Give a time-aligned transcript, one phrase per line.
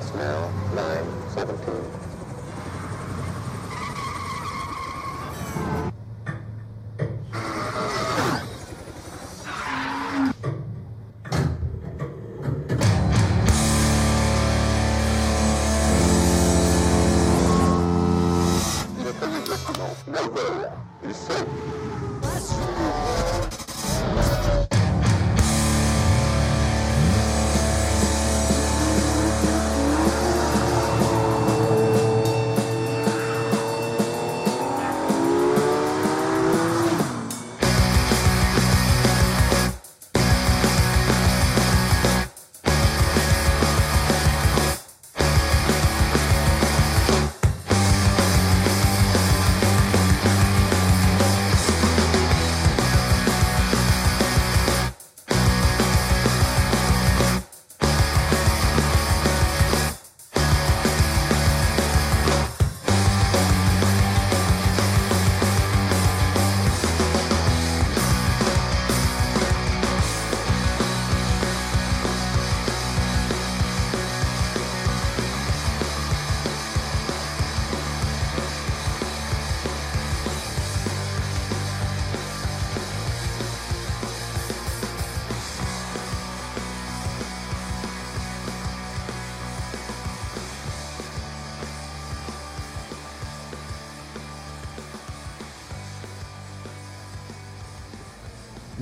[0.00, 1.97] It's now, nine, seventeen.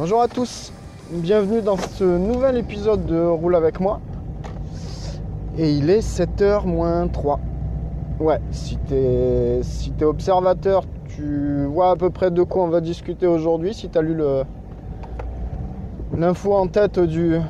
[0.06, 0.72] Bonjour à tous,
[1.10, 4.00] bienvenue dans ce nouvel épisode de Roule avec moi.
[5.58, 7.40] Et il est 7h moins 3.
[8.20, 13.74] Ouais, si t'es observateur, tu vois à peu près de quoi on va discuter aujourd'hui.
[13.74, 14.16] Si t'as lu
[16.16, 17.40] l'info en tête de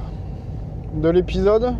[1.10, 1.74] l'épisode.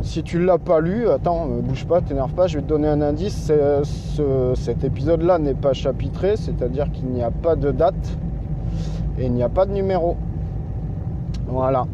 [0.00, 3.02] Si tu l'as pas lu, attends, bouge pas, t'énerve pas, je vais te donner un
[3.02, 3.52] indice.
[3.84, 8.16] Ce, cet épisode-là n'est pas chapitré, c'est-à-dire qu'il n'y a pas de date
[9.18, 10.16] et il n'y a pas de numéro.
[11.46, 11.86] Voilà.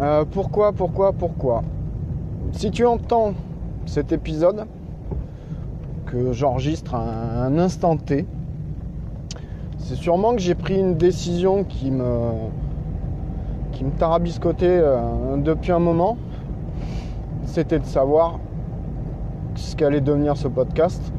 [0.00, 1.62] Euh, pourquoi, pourquoi, pourquoi?
[2.52, 3.34] Si tu entends
[3.86, 4.66] cet épisode
[6.06, 8.26] que j'enregistre à un instant T,
[9.78, 12.30] c'est sûrement que j'ai pris une décision qui me
[13.72, 16.16] qui me tarabiscotait euh, depuis un moment.
[17.44, 18.38] C'était de savoir
[19.56, 21.12] ce qu'allait devenir ce podcast.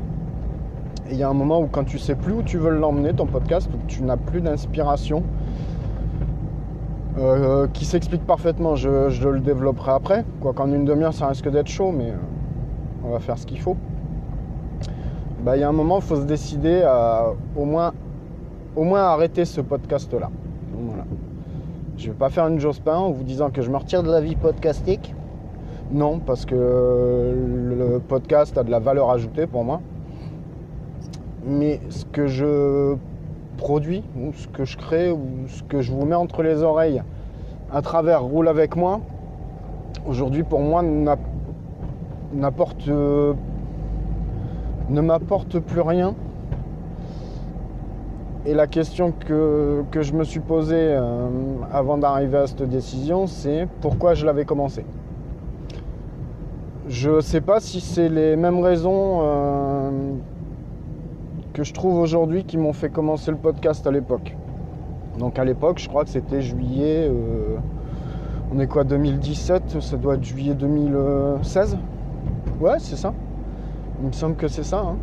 [1.12, 3.28] Il y a un moment où quand tu sais plus où tu veux l'emmener, ton
[3.28, 5.22] podcast, où tu n'as plus d'inspiration,
[7.20, 10.26] euh, qui s'explique parfaitement, je, le développerai après.
[10.42, 12.16] Quoi qu'en une demi-heure, ça risque d'être chaud, mais euh,
[13.06, 13.78] on va faire ce qu'il faut.
[15.44, 17.94] Bah, il y a un moment, il faut se décider à au moins,
[18.76, 20.32] au arrêter ce podcast-là.
[21.98, 24.12] Je ne vais pas faire une Jospin en vous disant que je me retire de
[24.12, 25.14] la vie podcastique.
[25.92, 29.82] Non, parce que le podcast a de la valeur ajoutée pour moi
[31.46, 32.96] mais ce que je
[33.58, 37.02] produis, ou ce que je crée, ou ce que je vous mets entre les oreilles
[37.72, 39.02] à travers Roule avec moi,
[40.06, 40.84] aujourd'hui pour moi
[42.34, 42.90] n'apporte
[44.90, 46.14] ne m'apporte plus rien.
[48.46, 51.28] Et la question que, je me suis posée euh,
[51.72, 54.86] avant d'arriver à cette décision, c'est pourquoi je l'avais commencé?
[56.88, 59.75] Je ne sais pas si c'est les mêmes raisons euh,
[61.56, 64.36] que je trouve aujourd'hui qui m'ont fait commencer le podcast à l'époque.
[65.18, 67.10] Donc à l'époque, je crois que c'était juillet.
[67.10, 67.56] Euh,
[68.54, 71.78] on est quoi 2017 Ça doit être juillet 2016
[72.60, 73.14] Ouais, c'est ça.
[74.02, 74.80] Il me semble que c'est ça.
[74.80, 74.98] Hein.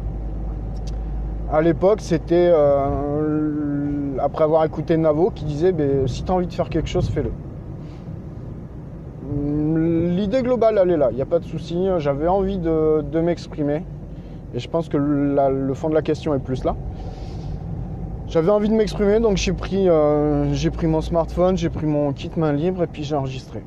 [1.50, 5.74] À l'époque, c'était euh, après avoir écouté Navo qui disait
[6.06, 7.32] si tu as envie de faire quelque chose, fais-le.
[10.14, 11.86] L'idée globale, elle est là, il n'y a pas de souci.
[11.96, 13.84] J'avais envie de m'exprimer.
[14.54, 16.76] Et je pense que le fond de la question est plus là.
[18.32, 22.30] J'avais envie de m'exprimer, donc j'ai pris, euh, pris mon smartphone, j'ai pris mon kit
[22.38, 23.62] main libre et puis j'ai enregistré.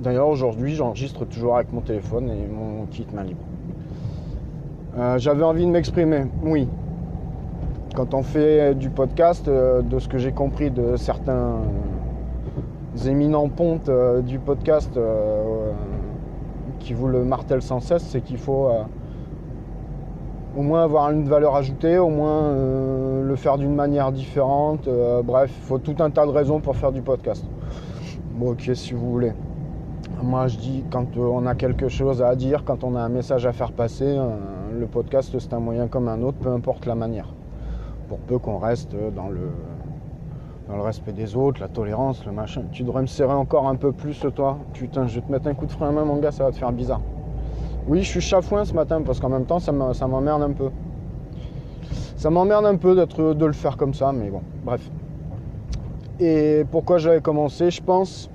[0.00, 3.40] D'ailleurs, aujourd'hui, j'enregistre toujours avec mon téléphone et mon kit main libre.
[4.98, 6.68] Euh, j'avais envie de m'exprimer, oui.
[7.96, 11.60] Quand on fait du podcast, euh, de ce que j'ai compris de certains
[13.06, 13.90] éminents pontes
[14.26, 15.00] du podcast
[16.80, 18.68] qui vous le martèlent sans cesse, c'est qu'il faut
[20.56, 24.86] au moins avoir une valeur ajoutée, au moins euh, le faire d'une manière différente.
[24.86, 27.44] Euh, bref, il faut tout un tas de raisons pour faire du podcast.
[28.34, 29.32] Bon, ok, si vous voulez.
[30.22, 33.08] Moi, je dis quand euh, on a quelque chose à dire, quand on a un
[33.08, 34.16] message à faire passer,
[34.72, 37.28] le podcast c'est un moyen comme un autre, peu importe la manière.
[38.08, 39.50] Pour peu qu'on reste dans le,
[40.68, 42.62] dans le respect des autres, la tolérance, le machin.
[42.70, 44.58] Tu devrais me serrer encore un peu plus, toi.
[44.72, 46.52] Putain, je vais te mettre un coup de frein à main, mon gars, ça va
[46.52, 47.00] te faire bizarre.
[47.86, 50.70] Oui, je suis chafouin ce matin parce qu'en même temps, ça m'emmerde un peu.
[52.16, 54.90] Ça m'emmerde un peu d'être, de le faire comme ça, mais bon, bref.
[56.18, 58.30] Et pourquoi j'avais commencé, je pense,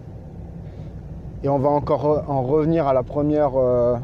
[1.43, 3.51] et on va encore en revenir à la première.
[3.55, 3.95] Euh,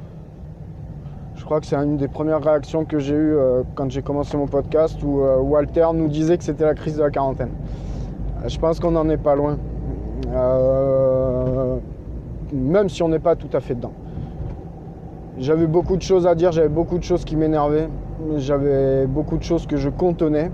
[1.36, 4.38] je crois que c'est une des premières réactions que j'ai eues euh, quand j'ai commencé
[4.38, 7.52] mon podcast où euh, Walter nous disait que c'était la crise de la quarantaine.
[8.48, 9.58] Je pense qu'on n'en est pas loin.
[12.52, 13.94] même si on n'est pas tout à fait dedans.
[15.38, 17.90] J'avais beaucoup de choses à dire, j'avais beaucoup de choses qui m'énervaient,
[18.38, 20.50] j'avais beaucoup de choses que je contenais.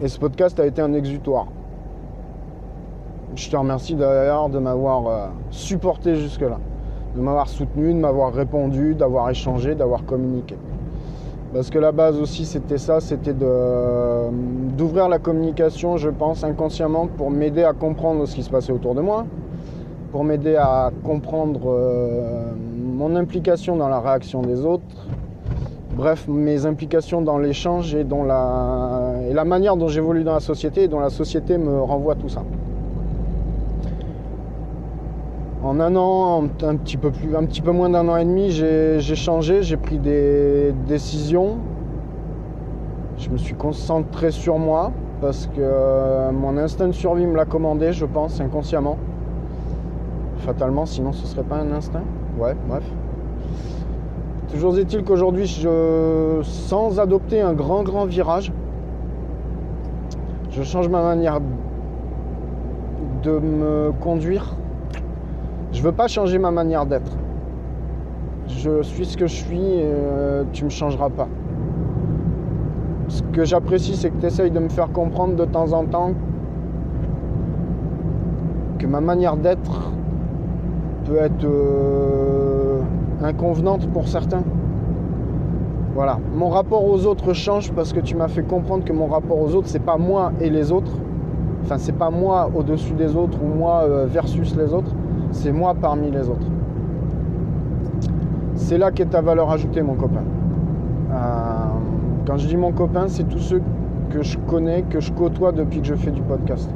[0.00, 1.48] Et ce podcast a été un exutoire.
[3.34, 6.58] Je te remercie d'ailleurs de m'avoir euh, supporté jusque-là,
[7.14, 10.56] de m'avoir soutenu, de m'avoir répondu, d'avoir échangé, d'avoir communiqué.
[11.52, 17.30] Parce que la base aussi, c'était ça, c'était d'ouvrir la communication, je pense, inconsciemment, pour
[17.30, 19.26] m'aider à comprendre ce qui se passait autour de moi,
[20.12, 25.08] pour m'aider à comprendre euh, mon implication dans la réaction des autres,
[25.96, 30.84] bref, mes implications dans l'échange et, la, et la manière dont j'évolue dans la société
[30.84, 32.42] et dont la société me renvoie tout ça.
[35.64, 38.50] En un an, un petit peu, plus, un petit peu moins d'un an et demi,
[38.50, 41.56] j'ai changé, j'ai pris des décisions.
[43.16, 47.44] Je me suis concentré sur moi parce que euh, mon instinct de survie me l'a
[47.44, 48.98] commandé, je pense, inconsciemment.
[50.42, 52.04] Fatalement, sinon ce serait pas un instinct.
[52.38, 52.84] Ouais, bref.
[54.50, 58.52] Toujours est-il qu'aujourd'hui, je, sans adopter un grand, grand virage,
[60.50, 61.40] je change ma manière
[63.22, 64.56] de me conduire
[65.72, 67.16] je veux pas changer ma manière d'être.
[68.46, 71.28] Je suis ce que je suis et euh, tu me changeras pas.
[73.08, 76.12] Ce que j'apprécie, c'est que tu essayes de me faire comprendre de temps en temps
[78.78, 79.92] que ma manière d'être
[81.04, 82.80] peut être euh,
[83.22, 84.42] inconvenante pour certains.
[85.94, 86.18] Voilà.
[86.34, 89.54] Mon rapport aux autres change parce que tu m'as fait comprendre que mon rapport aux
[89.54, 90.92] autres, c'est pas moi et les autres.
[91.64, 94.94] Enfin, c'est pas moi au-dessus des autres ou moi euh, versus les autres
[95.32, 96.46] c'est moi parmi les autres.
[98.54, 100.22] C'est là qu'est ta valeur ajoutée, mon copain.
[101.10, 101.14] Euh,
[102.26, 103.62] quand je dis mon copain, c'est tous ceux
[104.10, 106.70] que je connais, que je côtoie depuis que je fais du podcast.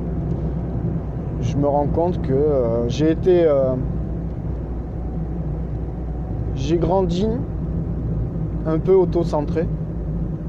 [1.43, 2.35] Je me rends compte que
[2.89, 3.47] j'ai été.
[6.57, 7.29] J'ai grandi
[8.65, 9.69] un peu auto-centré,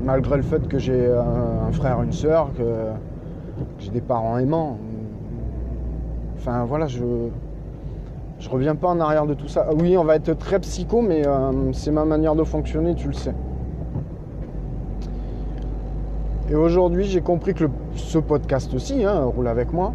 [0.04, 2.64] malgré le fait que j'ai un, frère, une soeur, que
[3.78, 4.78] j'ai des parents aimants.
[6.38, 7.04] Enfin voilà, je,
[8.40, 9.68] je reviens pas en arrière de tout ça.
[9.78, 13.14] Oui, on va être très psycho, mais euh, c'est ma manière de fonctionner, tu le
[13.14, 13.36] sais.
[16.50, 17.66] Et aujourd'hui, j'ai compris que
[17.96, 19.92] ce podcast aussi, hein, roule avec moi.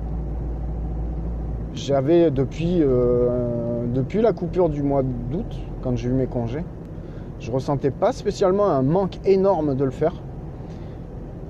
[1.73, 6.64] J'avais depuis, euh, depuis la coupure du mois d'août, quand j'ai eu mes congés,
[7.40, 10.14] je ressentais pas spécialement un manque énorme de le faire.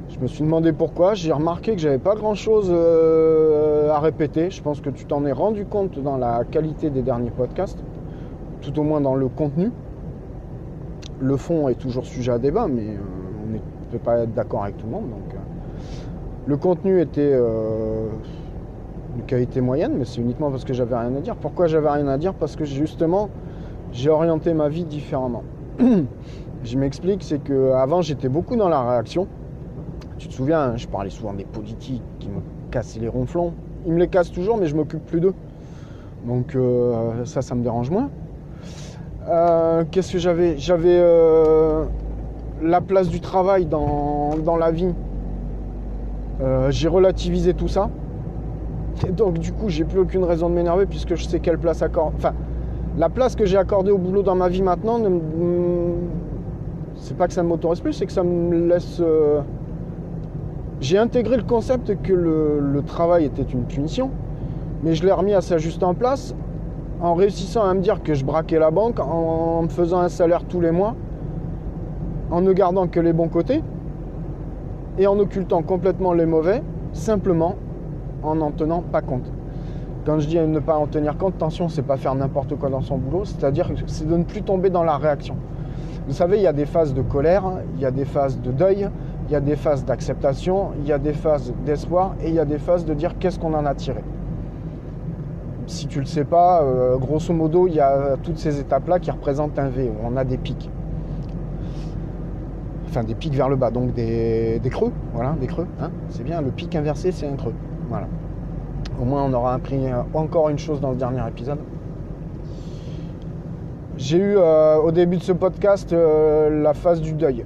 [0.09, 1.15] Je me suis demandé pourquoi.
[1.15, 4.51] J'ai remarqué que j'avais pas grand chose euh, à répéter.
[4.51, 7.79] Je pense que tu t'en es rendu compte dans la qualité des derniers podcasts,
[8.61, 9.71] tout au moins dans le contenu.
[11.21, 12.99] Le fond est toujours sujet à débat, mais euh,
[13.45, 13.59] on ne
[13.91, 15.11] peut pas être d'accord avec tout le monde.
[15.11, 15.39] Donc, euh,
[16.47, 21.37] le contenu était de qualité moyenne, mais c'est uniquement parce que j'avais rien à dire.
[21.37, 22.35] Pourquoi j'avais rien à dire?
[22.35, 23.29] Parce que justement,
[23.93, 25.45] j'ai orienté ma vie différemment.
[26.65, 29.29] je m'explique, c'est que avant j'étais beaucoup dans la réaction.
[30.19, 33.53] Tu te souviens, je parlais souvent des politiques qui me cassaient les ronflons.
[33.87, 35.35] Ils me les cassent toujours, mais je m'occupe plus d'eux.
[36.27, 38.09] Donc euh, ça, ça me dérange moins.
[39.29, 40.57] Euh, qu'est-ce que j'avais?
[40.57, 41.85] J'avais euh,
[42.63, 44.95] la place du travail dans, la vie.
[46.71, 47.91] j'ai relativisé tout ça.
[49.07, 51.83] Et donc du coup, j'ai plus aucune raison de m'énerver puisque je sais quelle place
[51.83, 52.17] accorder.
[52.99, 54.99] La place que j'ai accordée au boulot dans ma vie maintenant,
[56.97, 59.03] c'est pas que ça ne m'autorise plus, c'est que ça me laisse
[60.83, 64.11] j'ai intégré le concept que le, travail était une punition,
[64.83, 66.35] mais je l'ai remis à s'ajuster en place
[67.01, 70.45] en réussissant à me dire que je braquais la banque, en me faisant un salaire
[70.45, 70.97] tous les mois,
[72.33, 73.63] en ne gardant que les bons côtés
[74.99, 77.55] et en occultant complètement les mauvais, simplement
[78.25, 79.31] en n'en tenant pas compte.
[80.05, 82.81] Quand je dis ne pas en tenir compte, attention, c'est pas faire n'importe quoi dans
[82.81, 85.37] son boulot, c'est-à-dire c'est de ne plus tomber dans la réaction.
[86.09, 87.45] Vous savez, il y a des phases de colère,
[87.77, 88.89] il y a des phases de deuil,
[89.29, 92.41] il y a des phases d'acceptation, il y a des phases d'espoir et il y
[92.41, 94.03] a des phases de dire qu'est-ce qu'on en a tiré.
[95.69, 99.13] Si tu le sais pas, euh, grosso modo, il y a toutes ces étapes-là qui
[99.13, 100.69] représentent un V, on a des pics.
[102.89, 105.69] Enfin, des pics vers le bas, donc des, creux, voilà, des creux.
[105.81, 105.91] Hein.
[106.09, 107.55] c'est bien, le pic inversé, c'est un creux.
[107.89, 108.09] Voilà.
[109.01, 109.81] Au moins, on aura appris
[110.15, 111.59] encore une chose dans le dernier épisode.
[113.99, 117.45] J'ai eu euh, au début de ce podcast euh, la phase du deuil.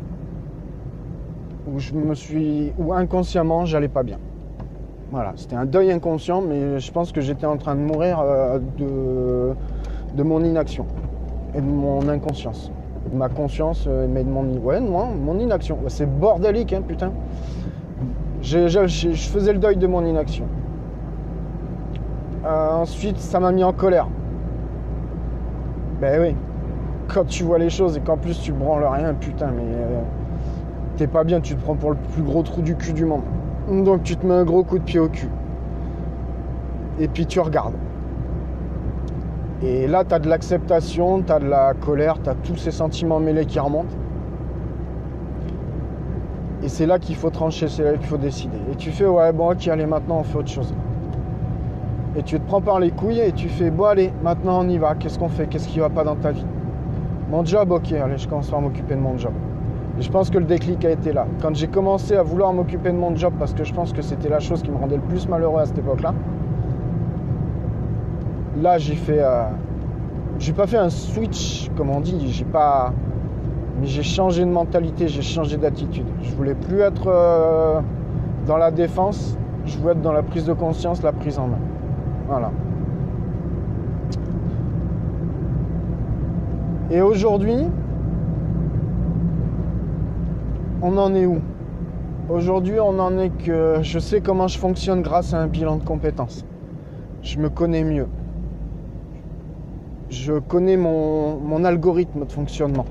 [1.67, 2.73] Où je me suis.
[2.79, 4.19] où inconsciemment j'allais pas bien.
[5.11, 8.59] Voilà, c'était un deuil inconscient, mais je pense que j'étais en train de mourir euh,
[10.15, 10.87] de, mon inaction
[11.55, 12.73] et de mon inconscience.
[13.13, 14.45] De ma conscience, euh, mais de mon.
[14.59, 15.79] Ouais, non, mon inaction.
[15.89, 17.13] C'est bordélique, hein, putain.
[18.43, 18.69] Je
[19.33, 20.47] faisais le deuil de mon inaction.
[22.47, 24.07] Euh, ensuite, ça m'a mis en colère.
[26.01, 26.37] Ben oui.
[27.13, 30.01] Quand tu vois les choses et qu'en plus tu branles rien, putain, mais euh,
[30.97, 33.23] t'es pas bien, tu te prends pour le plus gros trou du cul du monde.
[33.69, 35.29] Donc tu te mets un gros coup de pied au cul.
[37.01, 37.75] Et puis tu regardes.
[39.63, 43.59] Et là, t'as de l'acceptation, t'as de la colère, t'as tous ces sentiments mêlés qui
[43.59, 43.97] remontent.
[46.63, 48.59] Et c'est là qu'il faut trancher, c'est là qu'il faut décider.
[48.71, 50.73] Et tu fais, ouais, bon, ok, allez, maintenant on fait autre chose.
[52.17, 54.79] Et tu te prends par les couilles et tu fais, bon, allez, maintenant on y
[54.79, 54.95] va.
[54.95, 55.47] Qu'est-ce qu'on fait?
[55.47, 56.47] Qu'est-ce qui va pas dans ta vie?
[57.31, 59.33] Mon job, ok, allez, je commence à m'occuper de mon job.
[59.99, 61.27] Et je pense que le déclic a été là.
[61.43, 64.29] Quand j'ai commencé à vouloir m'occuper de mon job, parce que je pense que c'était
[64.29, 66.15] la chose qui me rendait le plus malheureux à cette époque-là,
[68.63, 69.21] là j'ai fait.
[69.21, 69.45] euh,
[70.39, 72.93] j'ai pas fait un switch, comme on dit, j'ai pas.
[73.81, 76.07] Mais j'ai changé de mentalité, j'ai changé d'attitude.
[76.23, 77.81] Je voulais plus être euh,
[78.47, 81.59] dans la défense, je voulais être dans la prise de conscience, la prise en main.
[82.29, 82.51] Voilà.
[86.91, 87.65] Et aujourd'hui,
[90.83, 91.39] on en est où?
[92.29, 95.85] Aujourd'hui, on en est que je sais comment je fonctionne grâce à un bilan de
[95.85, 96.45] compétences.
[97.23, 98.09] Je me connais mieux.
[100.11, 102.87] Je connais mon, mon algorithme de fonctionnement.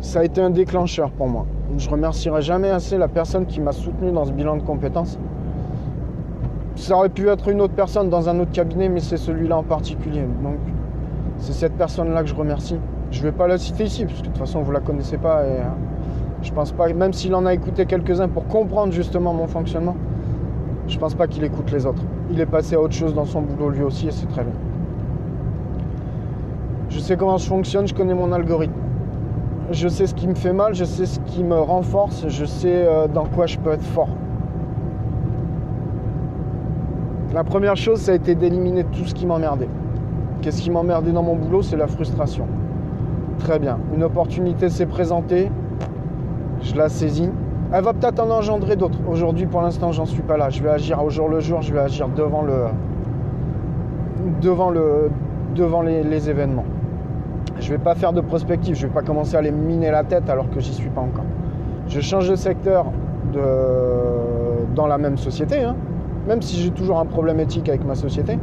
[0.00, 1.46] Ça a été un déclencheur pour moi.
[1.76, 5.18] Je remercierai jamais assez la personne qui m'a soutenu dans ce bilan de compétences.
[6.78, 9.62] Ça aurait pu être une autre personne dans un autre cabinet, mais c'est celui-là en
[9.64, 10.22] particulier.
[10.44, 10.58] Donc,
[11.38, 12.76] c'est cette personne-là que je remercie.
[13.10, 15.44] Je vais pas la citer ici, parce que de toute façon, vous la connaissez pas.
[15.44, 15.64] Et euh,
[16.40, 19.96] je pense pas, même s'il en a écouté quelques-uns pour comprendre justement mon fonctionnement,
[20.86, 22.02] je pense pas qu'il écoute les autres.
[22.30, 24.54] Il est passé à autre chose dans son boulot lui aussi, et c'est très bien.
[26.90, 28.72] Je sais comment je fonctionne, je connais mon algorithme.
[29.72, 32.86] Je sais ce qui me fait mal, je sais ce qui me renforce, je sais
[32.86, 34.08] euh, dans quoi je peux être fort.
[37.34, 39.68] La première chose, ça a été d'éliminer tout ce qui m'emmerdait.
[40.40, 42.46] Qu'est-ce qui m'emmerdait dans mon boulot C'est la frustration.
[43.38, 43.78] Très bien.
[43.94, 45.50] Une opportunité s'est présentée,
[46.62, 47.30] je la saisis.
[47.70, 48.98] Elle va peut-être en engendrer d'autres.
[49.06, 50.48] Aujourd'hui, pour l'instant, j'en suis pas là.
[50.48, 52.64] Je vais agir au jour le jour, je vais agir devant le.
[54.40, 55.10] devant le.
[55.54, 56.64] devant les, événements.
[57.60, 60.30] Je vais pas faire de prospective, je vais pas commencer à les miner la tête
[60.30, 61.26] alors que j'y suis pas encore.
[61.88, 62.86] Je change de secteur
[64.74, 65.76] dans la même société, hein,
[66.28, 68.38] même si j'ai toujours un problème éthique avec ma société.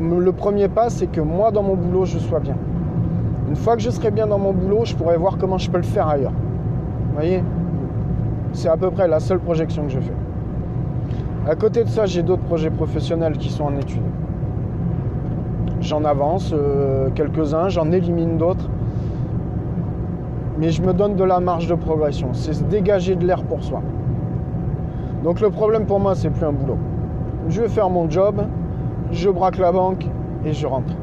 [0.00, 2.54] Le premier pas, c'est que moi, dans mon boulot, je sois bien.
[3.48, 5.78] Une fois que je serai bien dans mon boulot, je pourrai voir comment je peux
[5.78, 6.30] le faire ailleurs.
[6.30, 7.42] Vous voyez?
[8.52, 10.12] C'est à peu près la seule projection que je fais.
[11.48, 14.02] À côté de ça, j'ai d'autres projets professionnels qui sont en étude.
[15.80, 18.68] J'en avance euh, quelques-uns, j'en élimine d'autres.
[20.58, 22.28] Mais je me donne de la marge de progression.
[22.34, 23.82] C'est se dégager de l'air pour soi.
[25.28, 26.78] Donc le problème pour moi, c'est plus un boulot.
[27.50, 28.46] Je vais faire mon job,
[29.12, 30.06] je braque la banque
[30.42, 30.94] et je rentre.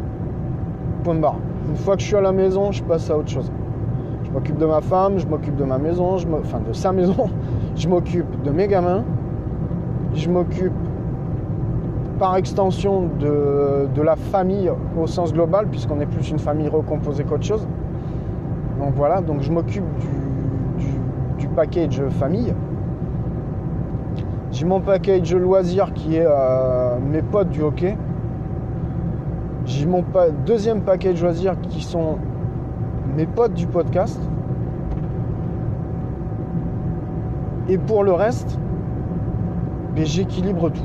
[1.04, 1.38] Point barre.
[1.70, 3.52] Une fois que je suis à la maison, je passe à autre chose.
[4.24, 7.30] Je m'occupe de ma femme, je m'occupe de ma maison, enfin de sa maison,
[7.76, 9.04] je m'occupe de mes gamins,
[10.16, 10.74] je m'occupe
[12.18, 17.26] par extension de, de la famille au sens global, puisqu'on est plus une famille recomposée
[17.26, 17.68] qu'autre chose.
[18.80, 20.92] Donc voilà, donc je m'occupe du, du,
[21.38, 22.56] du package famille.
[24.56, 27.98] J'ai mon package loisir qui est euh, mes potes du hockey.
[29.66, 30.02] J'ai mon
[30.46, 32.20] deuxième package loisir qui sont
[33.18, 34.18] mes potes du podcast.
[37.68, 38.58] Et pour le reste,
[39.94, 40.84] ben, j'équilibre tout.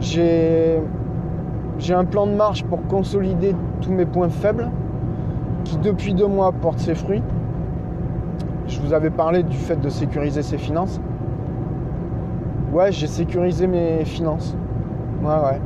[0.00, 0.82] J'ai
[1.88, 4.68] un plan de marche pour consolider tous mes points faibles
[5.64, 7.22] qui depuis deux mois portent ses fruits.
[8.66, 11.00] Je vous avais parlé du fait de sécuriser ses finances.
[12.72, 14.56] Ouais, j'ai sécurisé mes finances.
[15.22, 15.60] Ouais, ouais.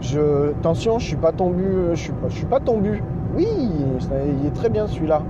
[0.00, 1.64] Je, attention, je suis pas tombé,
[1.94, 3.02] je suis pas, je suis pas tombé.
[3.36, 5.22] Oui, il est très bien celui-là.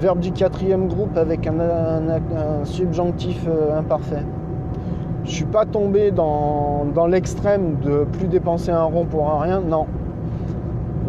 [0.00, 4.24] Verbe du quatrième groupe avec un subjonctif euh, imparfait.
[5.24, 9.60] Je suis pas tombé dans, dans l'extrême de plus dépenser un rond pour un rien,
[9.60, 9.86] non.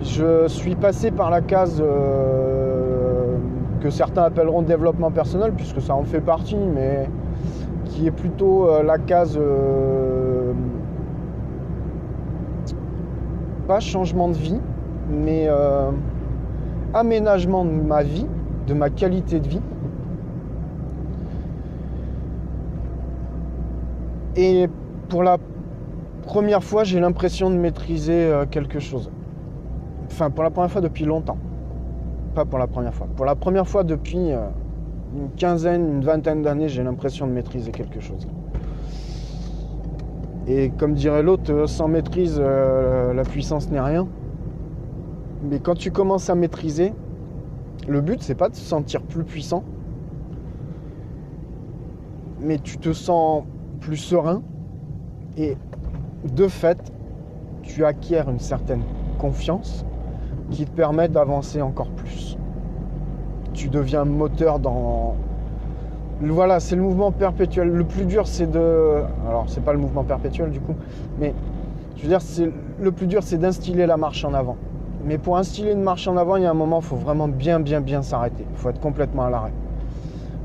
[0.04, 3.38] Je suis passé par la case euh,
[3.82, 7.10] que certains appelleront développement personnel, puisque ça en fait partie, mais
[7.98, 10.54] qui est plutôt euh, la case euh,
[13.68, 14.62] pas changement de vie,
[15.10, 15.90] mais euh,
[16.94, 18.28] aménagement de ma vie,
[18.68, 19.62] de ma qualité de vie.
[24.36, 24.70] Et
[25.10, 25.40] pour la
[26.22, 29.10] première fois, j'ai l'impression de maîtriser quelque chose.
[30.12, 31.40] Enfin, pour la première fois depuis longtemps.
[32.36, 33.08] Pas pour la première fois.
[33.16, 34.30] Pour la première fois depuis
[35.16, 38.28] une quinzaine, une vingtaine d'années, j'ai l'impression de maîtriser quelque chose.
[40.48, 44.08] Et comme dirait l'autre, euh, sans maîtrise, la puissance n'est rien.
[45.44, 46.94] Mais quand tu commences à maîtriser,
[47.88, 49.64] le but c'est pas de se sentir plus puissant,
[52.40, 53.44] mais tu te sens
[53.80, 54.42] plus serein
[55.38, 55.56] et
[56.36, 56.92] de fait,
[57.62, 58.82] tu acquiers une certaine
[59.20, 59.86] confiance
[60.50, 62.38] qui te permet d'avancer encore plus.
[63.58, 65.16] Tu deviens moteur dans.
[66.22, 67.70] Voilà, c'est le mouvement perpétuel.
[67.70, 69.02] Le plus dur, c'est de.
[69.28, 70.76] Alors, c'est pas le mouvement perpétuel du coup,
[71.20, 71.34] mais
[71.96, 74.58] je veux dire, c'est le plus dur, c'est d'instiller la marche en avant.
[75.06, 77.28] Mais pour instiller une marche en avant, il y a un moment, il faut vraiment
[77.28, 78.46] bien, bien, bien s'arrêter.
[78.48, 79.54] Il faut être complètement à l'arrêt.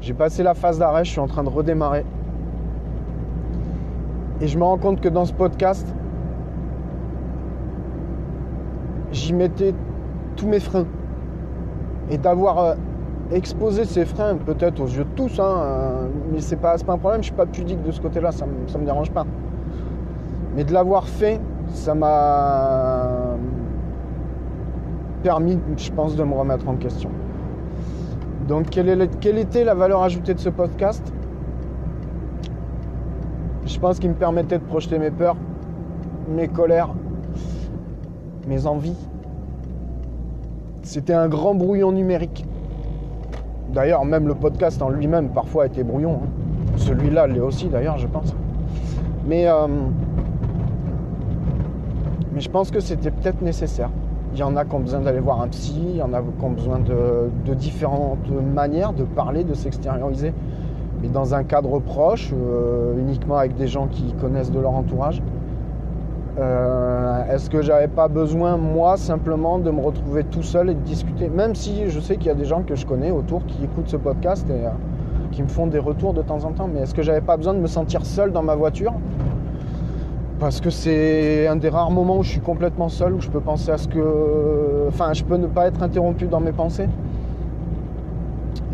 [0.01, 2.07] J'ai passé la phase d'arrêt, je suis en train de redémarrer.
[4.41, 5.87] Et je me rends compte que dans ce podcast,
[9.13, 9.75] j'y mettais
[10.37, 10.87] tous mes freins.
[12.11, 12.77] Et d'avoir
[13.35, 16.99] exposé ces freins, peut-être aux yeux de tous, hein, euh, mais c'est pas, pas un
[16.99, 19.27] problème, je suis pas pudique de ce côté-là, ça, ne me dérange pas.
[20.55, 23.37] Mais de l'avoir fait, ça m'a
[25.23, 27.11] permis, je pense, de me remettre en question.
[28.49, 31.13] Donc, quelle était la valeur ajoutée de ce podcast?
[33.65, 35.37] Je pense qu'il me permettait de projeter mes peurs,
[36.29, 36.91] mes colères,
[38.49, 38.97] mes envies.
[40.83, 42.45] C'était un grand brouillon numérique.
[43.73, 46.21] D'ailleurs, même le podcast en lui-même parfois était brouillon.
[46.23, 46.29] Hein.
[46.77, 48.35] Celui-là l'est aussi d'ailleurs, je pense.
[49.27, 49.67] Mais, euh,
[52.35, 53.91] mais je pense que c'était peut-être nécessaire.
[54.35, 56.21] Il y en a qui ont besoin d'aller voir un psy, il y en a
[56.21, 60.33] qui ont besoin de, de différentes manières de parler, de s'extérioriser
[61.03, 65.21] mais dans un cadre proche, euh, uniquement avec des gens qui connaissent de leur entourage.
[66.39, 70.81] Euh, est-ce que j'avais pas besoin, moi, simplement de me retrouver tout seul et de
[70.81, 71.29] discuter?
[71.29, 73.89] Même si je sais qu'il y a des gens que je connais autour qui écoutent
[73.89, 74.71] ce podcast et euh,
[75.31, 77.53] qui me font des retours de temps en temps, mais est-ce que j'avais pas besoin
[77.53, 78.95] de me sentir seul dans ma voiture?
[80.41, 83.41] Parce que c'est un des rares moments où je suis complètement seul, où je peux
[83.41, 84.87] penser à ce que.
[84.89, 86.89] Enfin, je peux ne pas être interrompu dans mes pensées.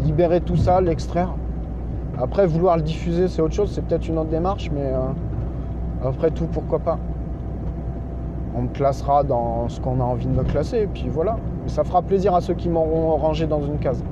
[0.05, 1.35] Libérer tout ça, l'extraire.
[2.21, 6.31] Après, vouloir le diffuser, c'est autre chose, c'est peut-être une autre démarche, mais euh, après
[6.31, 6.99] tout, pourquoi pas?
[8.59, 11.37] On me classera dans ce qu'on a envie de me classer, et puis voilà.
[11.63, 14.03] Mais ça fera plaisir à ceux qui m'auront rangé dans une case.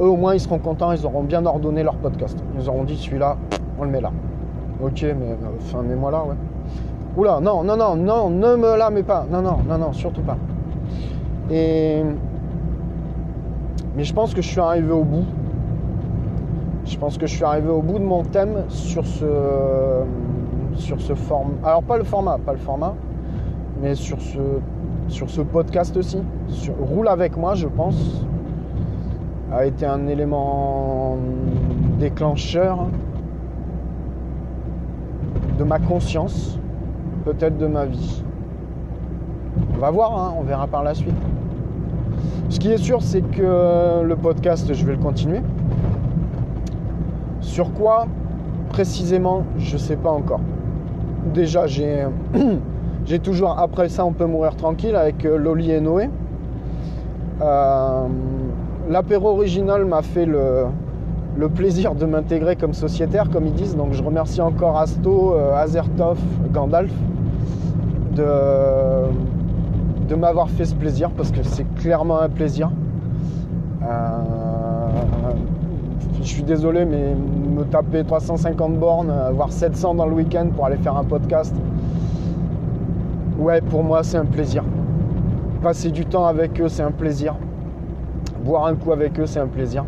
[0.00, 2.38] Eux, au moins, ils seront contents, ils auront bien ordonné leur podcast.
[2.58, 3.36] Ils auront dit celui-là,
[3.78, 4.10] on le met là.
[4.82, 6.34] Ok, mais euh, enfin, mets-moi là, ouais.
[7.16, 9.24] Oula, non, non, non, non, ne me la mets pas.
[9.30, 10.36] Non, non, non, non, surtout pas.
[11.50, 12.02] Et.
[13.96, 15.24] Mais je pense que je suis arrivé au bout
[16.86, 19.24] je pense que je suis arrivé au bout de mon thème sur ce,
[20.74, 21.54] sur ce format.
[21.64, 22.94] Alors pas le format, pas le format,
[23.80, 24.38] mais sur ce,
[25.08, 26.18] sur ce podcast aussi.
[26.48, 28.24] Sur, Roule avec moi, je pense,
[29.52, 31.16] a été un élément
[31.98, 32.86] déclencheur
[35.58, 36.58] de ma conscience,
[37.24, 38.22] peut-être de ma vie.
[39.74, 41.14] On va voir, hein, on verra par la suite.
[42.48, 45.40] Ce qui est sûr, c'est que le podcast, je vais le continuer.
[47.40, 48.06] Sur quoi
[48.70, 50.40] précisément, je ne sais pas encore.
[51.32, 52.06] Déjà, j'ai,
[53.06, 56.08] j'ai toujours, après ça, on peut mourir tranquille avec euh, Loli et Noé.
[57.42, 58.06] Euh,
[58.88, 60.68] l'apéro original m'a fait le,
[61.54, 63.76] plaisir de m'intégrer comme sociétaire, comme ils disent.
[63.76, 66.18] Donc je remercie encore Asto, euh, Azertov,
[66.50, 66.90] Gandalf
[68.16, 68.24] de,
[70.08, 72.70] de m'avoir fait ce plaisir parce que c'est clairement un plaisir.
[76.22, 77.14] je suis désolé, mais
[77.54, 81.54] me taper 350 bornes, voire 700 dans le week-end pour aller faire un podcast,
[83.38, 84.64] ouais, pour moi, c'est un plaisir.
[85.62, 87.34] Passer du temps avec eux, c'est un plaisir.
[88.44, 89.84] Boire un coup avec eux, c'est un plaisir.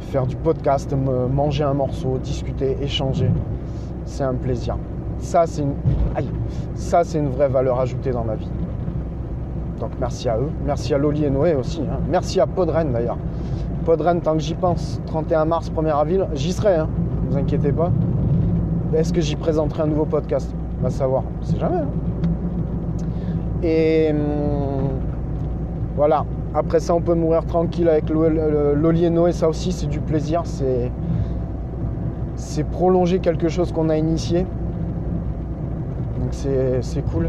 [0.00, 0.94] Faire du podcast,
[1.32, 3.30] manger un morceau, discuter, échanger,
[4.04, 4.76] c'est un plaisir.
[5.18, 5.74] Ça, c'est une...
[6.74, 8.50] ça, c'est une vraie valeur ajoutée dans ma vie.
[9.80, 10.50] Donc merci à eux.
[10.64, 11.80] Merci à Loli et Noé aussi.
[11.80, 12.00] Hein.
[12.08, 13.18] Merci à Podren d'ailleurs.
[13.84, 16.88] Podren, tant que j'y pense, 31 mars, 1er avril, j'y serai, hein,
[17.24, 17.92] ne vous inquiétez pas.
[18.94, 20.52] Est-ce que j'y présenterai un nouveau podcast?
[20.80, 21.76] On va savoir, c'est jamais.
[21.76, 22.05] Hein.
[23.62, 24.88] Et hum,
[25.96, 30.42] voilà, après ça, on peut mourir tranquille avec l'Oli Noé, ça aussi, c'est du plaisir,
[30.44, 30.90] c'est,
[32.70, 34.46] prolonger quelque chose qu'on a initié.
[36.20, 37.28] Donc c'est, cool.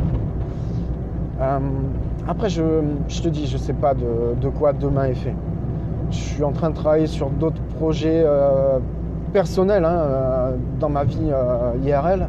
[1.39, 1.59] Euh,
[2.27, 2.61] après, je,
[3.21, 5.35] te dis, je sais pas de, de quoi demain est fait.
[6.11, 8.79] Je suis en train de travailler sur d'autres projets euh,
[9.33, 12.27] personnels hein, euh, dans ma vie euh, IRL.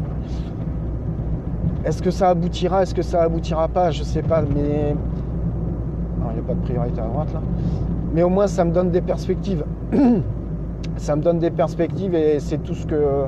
[1.84, 4.94] Est-ce que ça aboutira Est-ce que ça aboutira pas Je sais pas, mais.
[6.20, 7.40] Non, il n'y a pas de priorité à droite là.
[8.12, 9.64] Mais au moins, ça me donne des perspectives.
[10.96, 13.24] ça me donne des perspectives et c'est tout ce que.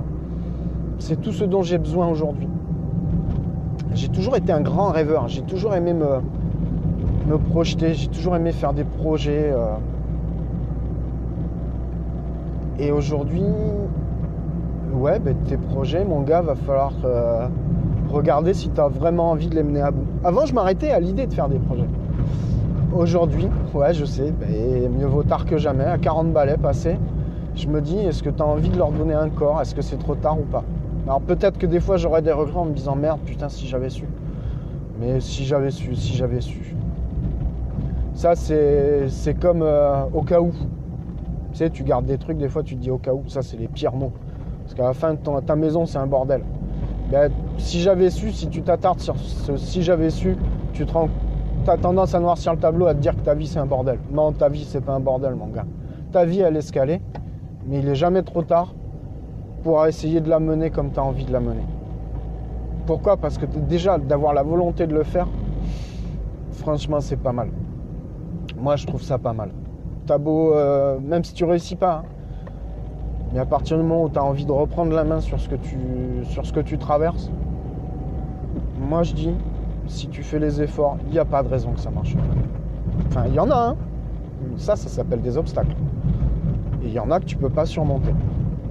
[0.98, 2.48] C'est tout ce dont j'ai besoin aujourd'hui.
[3.94, 5.28] J'ai toujours été un grand rêveur.
[5.28, 7.94] J'ai toujours aimé me, projeter.
[7.94, 9.52] J'ai toujours aimé faire des projets.
[9.52, 9.74] euh.
[12.78, 13.42] Et aujourd'hui,
[14.92, 17.46] ouais, ben, tes projets, mon gars, va falloir euh,
[18.10, 20.04] regarder si tu as vraiment envie de les mener à bout.
[20.24, 21.86] Avant, je m'arrêtais à l'idée de faire des projets.
[22.94, 25.84] Aujourd'hui, ouais, je sais, ben, mieux vaut tard que jamais.
[25.84, 26.98] À 40 balais passés,
[27.54, 29.60] je me dis, est-ce que tu as envie de leur donner un corps?
[29.60, 30.64] Est-ce que c'est trop tard ou pas?
[31.06, 33.90] Alors peut-être que des fois, j'aurais des regrets en me disant, merde, putain, si j'avais
[33.90, 34.04] su.
[35.00, 36.74] Mais si j'avais su, si j'avais su.
[38.14, 40.50] Ça, c'est c'est comme euh, au cas où.
[41.52, 43.40] Tu sais, tu gardes des trucs, des fois tu te dis au cas où, ça
[43.42, 44.12] c'est les pires mots.
[44.62, 46.42] Parce qu'à la fin, ton- ta maison c'est un bordel.
[47.10, 50.36] Ben, si j'avais su, si tu t'attardes sur ce si j'avais su,
[50.72, 51.08] tu te rends.
[51.64, 53.98] T'as tendance à noircir le tableau, à te dire que ta vie c'est un bordel.
[54.12, 55.66] Non, ta vie c'est pas un bordel, mon gars.
[56.12, 57.00] Ta vie elle est escalée,
[57.66, 58.74] mais il est jamais trop tard
[59.64, 61.66] pour essayer de la mener comme tu as envie de la mener.
[62.86, 63.16] Pourquoi?
[63.16, 65.26] Parce que déjà d'avoir la volonté de le faire,
[66.52, 67.48] franchement c'est pas mal.
[68.56, 69.50] Moi je trouve ça pas mal.
[70.06, 72.19] T'as beau, euh, même si tu réussis pas, hein,
[73.32, 75.48] mais à partir du moment où tu as envie de reprendre la main sur ce
[75.48, 77.30] que tu, traverses,
[78.80, 79.34] moi je dis,
[79.86, 82.16] si tu fais les efforts, il n'y a pas de raison que ça marche.
[83.08, 83.76] Enfin, il y en a, hein.
[84.56, 85.76] ça, ça s'appelle des obstacles.
[86.82, 88.14] Et il y en a que tu peux pas surmonter.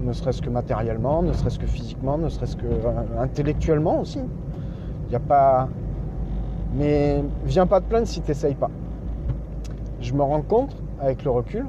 [0.02, 4.20] Ne serait-ce que matériellement, ne serait-ce que physiquement, ne serait-ce que euh, intellectuellement aussi.
[5.08, 5.68] Il n'y a pas.
[6.76, 8.70] Mais viens pas te plaindre si tu pas.
[10.02, 11.66] Je me rends compte, avec le recul,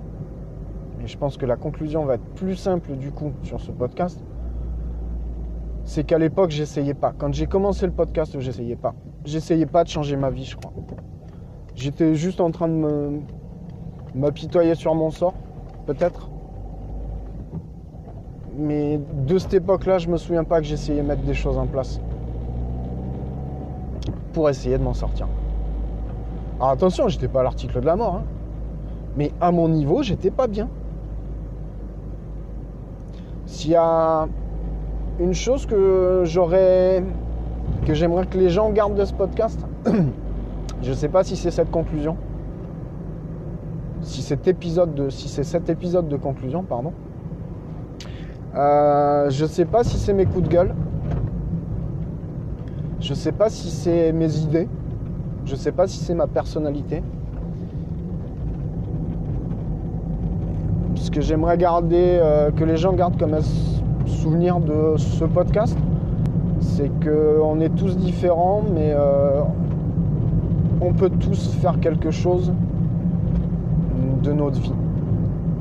[1.02, 4.22] et je pense que la conclusion va être plus simple du coup sur ce podcast,
[5.84, 7.12] c'est qu'à l'époque, j'essayais pas.
[7.16, 8.94] Quand j'ai commencé le podcast, j'essayais pas.
[9.24, 10.72] J'essayais pas de changer ma vie, je crois.
[11.74, 13.20] J'étais juste en train de
[14.14, 15.34] m'apitoyer sur mon sort,
[15.86, 16.30] peut-être.
[18.56, 21.66] Mais de cette époque-là, je me souviens pas que j'essayais de mettre des choses en
[21.66, 22.00] place
[24.32, 25.26] pour essayer de m'en sortir.
[26.58, 28.24] Alors attention, j'étais pas à l'article de la mort, hein.
[29.16, 30.68] mais à mon niveau, j'étais pas bien.
[33.50, 34.28] S'il y a
[35.18, 37.02] une chose que j'aurais,
[37.84, 39.58] que j'aimerais que les gens gardent de ce podcast,
[40.82, 42.16] je sais pas si c'est cette conclusion,
[44.02, 46.92] si cet épisode de, si c'est cet épisode de conclusion, pardon.
[48.54, 50.74] Euh, je sais pas si c'est mes coups de gueule.
[53.00, 54.68] Je sais pas si c'est mes idées.
[55.44, 57.02] Je sais pas si c'est ma personnalité.
[61.10, 63.40] Ce que j'aimerais garder, euh, que les gens gardent comme un
[64.06, 65.76] souvenir de ce podcast,
[66.60, 69.40] c'est qu'on est tous différents, mais euh,
[70.80, 72.52] on peut tous faire quelque chose
[74.22, 74.72] de notre vie.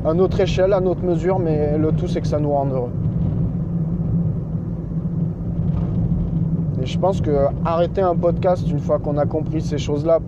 [0.05, 2.91] À notre échelle, à notre mesure, mais le tout c'est que ça nous rende heureux.
[6.79, 10.19] Et je pense que arrêter un podcast une fois qu'on a compris ces choses-là,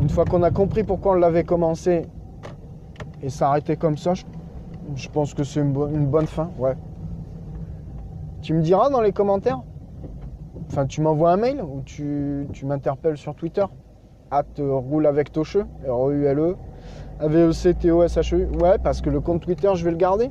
[0.00, 2.06] une fois qu'on a compris pourquoi on l'avait commencé
[3.24, 6.74] et s'arrêter comme ça, je, pense que c'est une, bo- une bonne fin, ouais.
[8.42, 9.60] Tu me diras dans les commentaires?
[10.70, 13.64] Enfin, tu m'envoies un mail ou tu, tu m'interpelles sur Twitter?
[14.30, 16.56] At roule avec Tocheux, R-O-U-L-E,
[17.20, 18.48] A-V-E-C-T-O-S-H-E.
[18.60, 20.28] Ouais, parce que le compte Twitter, je vais le garder.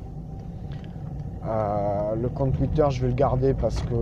[1.48, 3.96] Euh, le compte Twitter, je vais le garder parce que.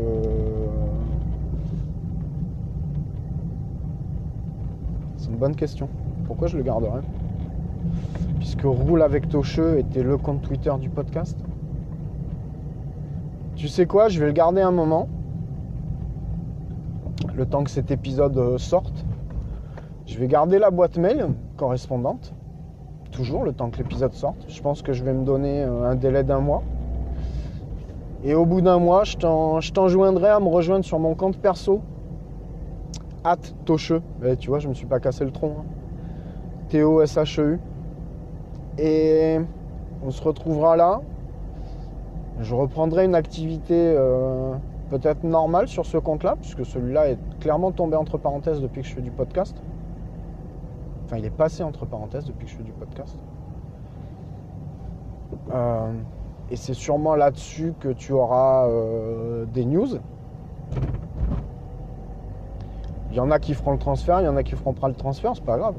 [5.17, 5.88] C'est une bonne question.
[6.25, 7.01] Pourquoi je le garderais?
[8.39, 11.38] Puisque Roule avec Tocheux était le compte Twitter du podcast.
[13.56, 15.08] Tu sais quoi Je vais le garder un moment.
[17.36, 19.06] Le temps que cet épisode euh, sorte.
[20.06, 22.34] Je vais garder la boîte mail correspondante.
[23.12, 24.46] Toujours le temps que l'épisode sorte.
[24.48, 26.63] Je pense que je vais me donner euh, un délai d'un mois.
[28.24, 31.38] Et au bout d'un mois, je t'en- je t'enjoindrai à me rejoindre sur mon compte
[31.38, 31.82] perso.
[33.24, 34.02] At Tocheux.
[34.26, 35.56] Eh, tu vois, je me suis pas cassé le tronc.
[35.60, 35.63] hein.
[36.70, 37.60] T-O-S-H-E-U.
[38.82, 39.39] Et
[40.04, 41.02] on se retrouvera là.
[42.39, 44.56] Je reprendrai une activité euh,
[44.89, 48.96] peut-être normale sur ce compte-là, puisque celui-là est clairement tombé entre parenthèses depuis que je
[48.96, 49.56] fais du podcast.
[51.06, 53.20] Enfin, il est passé entre parenthèses depuis que je fais du podcast.
[55.54, 55.91] Euh,
[56.50, 60.00] et c'est sûrement là-dessus que tu auras euh, des news.
[63.12, 64.88] Il y en a qui feront le transfert, il y en a qui feront pas
[64.88, 65.76] le transfert, c'est pas grave.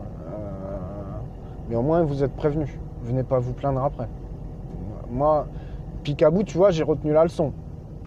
[1.69, 2.79] Mais au moins vous êtes prévenus.
[3.03, 4.09] Venez pas vous plaindre après.
[5.11, 5.47] Moi,
[6.03, 7.53] Picabou, tu vois, j'ai retenu la leçon.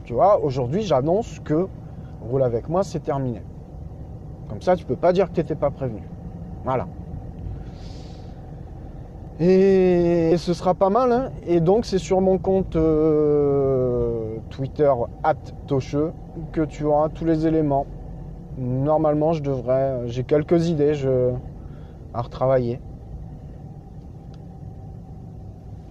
[0.04, 1.68] Tu vois, aujourd'hui, j'annonce que
[2.30, 3.42] roule avec moi, c'est terminé.
[4.50, 6.02] Comme ça, tu peux pas dire que tu n'étais pas prévenu.
[6.64, 6.88] Voilà.
[9.40, 11.12] Et ce sera pas mal.
[11.12, 11.30] hein.
[11.46, 14.92] Et donc, c'est sur mon compte euh, Twitter,
[15.68, 16.14] Tocheux,
[16.54, 17.86] que tu auras tous les éléments.
[18.58, 20.08] Normalement, je devrais.
[20.08, 21.32] J'ai quelques idées je,
[22.14, 22.80] à retravailler.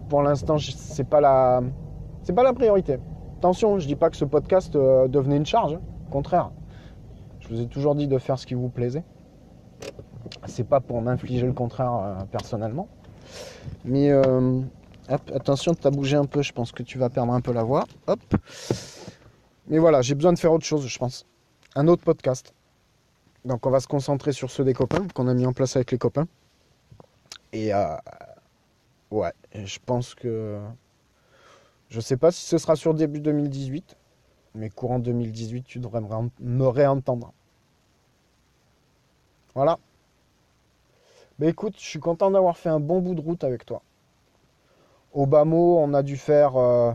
[0.09, 1.63] Pour l'instant, c'est pas la,
[2.35, 2.99] pas la priorité.
[3.39, 5.75] Attention, je dis pas que ce podcast euh, devenait une charge.
[5.75, 6.51] Au contraire,
[7.41, 9.05] je vous ai toujours dit de faire ce qui vous plaisait.
[10.47, 12.89] C'est pas pour m'infliger le contraire euh, personnellement.
[13.85, 14.61] Mais euh,
[15.09, 17.65] attention, tu as bougé un peu, je pense que tu vas perdre un peu la
[17.65, 17.85] voix.
[18.07, 18.21] Hop.
[19.69, 21.27] Mais voilà, j'ai besoin de faire autre chose, je pense.
[21.75, 22.55] Un autre podcast.
[23.45, 25.91] Donc on va se concentrer sur ceux des copains qu'on a mis en place avec
[25.91, 26.27] les copains.
[27.53, 27.73] Et
[29.15, 30.61] ouais, je pense que
[31.89, 33.97] je sais pas si ce sera sur début 2018,
[34.55, 37.33] mais courant 2018, tu devrais me réen- me réentendre.
[39.55, 39.79] Voilà.
[41.39, 43.83] Mais écoute, je suis content d'avoir fait un bon bout de route avec toi.
[45.15, 46.57] Au bas mot, on a dû faire.
[46.57, 46.93] euh,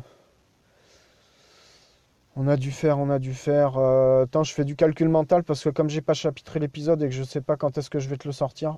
[2.36, 3.77] On a dû faire, on a dû faire.
[3.77, 7.10] euh, Attends, je fais du calcul mental parce que comme j'ai pas chapitré l'épisode et
[7.10, 8.77] que je sais pas quand est-ce que je vais te le sortir.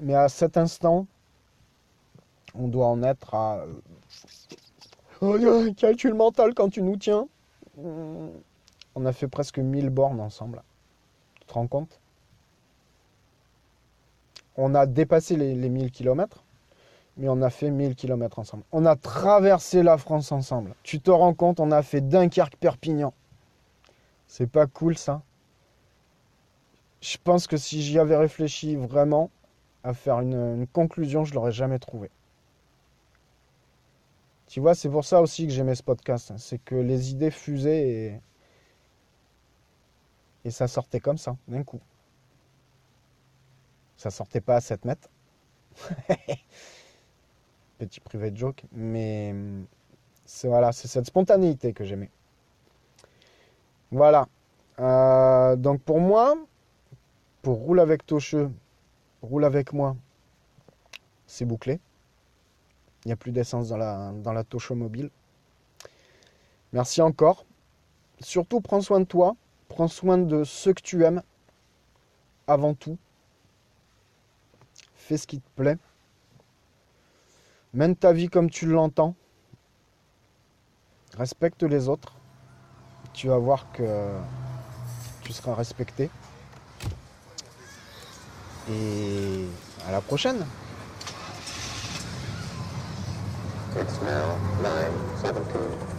[0.00, 1.06] Mais à cet instant,
[2.54, 3.64] on doit en être à.
[5.22, 5.38] Oh,
[5.78, 7.26] calcul mental quand tu nous tiens.
[7.78, 10.62] On a fait presque 1000 bornes ensemble.
[11.40, 12.00] Tu te rends compte?
[14.58, 16.44] On a dépassé les, les 1000 km,
[17.16, 18.64] mais on a fait 1000 km ensemble.
[18.72, 20.74] On a traversé la France ensemble.
[20.82, 23.12] Tu te rends compte, on a fait Dunkerque-Perpignan.
[24.26, 25.22] C'est pas cool ça?
[27.00, 29.30] Je pense que si j'y avais réfléchi vraiment
[29.84, 32.10] à faire une, une conclusion, je l'aurais jamais trouvé.
[34.46, 36.30] Tu vois, c'est pour ça aussi que j'aimais ce podcast.
[36.30, 36.38] hein.
[36.38, 38.20] C'est que les idées fusaient
[40.44, 41.80] et, ça sortait comme ça, d'un coup.
[43.96, 45.08] Ça sortait pas à 7 mètres.
[47.78, 48.64] Petit privé de joke.
[48.72, 49.34] Mais
[50.24, 52.10] c'est voilà, c'est cette spontanéité que j'aimais.
[53.90, 54.28] Voilà.
[54.78, 56.36] Euh, donc pour moi,
[57.42, 58.50] pour Roule avec Tocheux,
[59.22, 59.96] Roule avec moi,
[61.26, 61.80] c'est bouclé.
[63.06, 65.10] Il n'y a plus d'essence dans la, dans la mobile.
[66.72, 67.46] Merci encore.
[68.18, 69.36] Surtout, prends soin de toi.
[69.68, 71.22] Prends soin de ceux que tu aimes.
[72.48, 72.98] Avant tout.
[74.96, 75.78] Fais ce qui te plaît.
[77.74, 79.14] Mène ta vie comme tu l'entends.
[81.16, 82.12] Respecte les autres.
[83.12, 84.18] Tu vas voir que
[85.22, 86.10] tu seras respecté.
[88.68, 89.44] Et
[89.86, 90.44] à la prochaine.
[93.78, 95.95] It's now 9:17.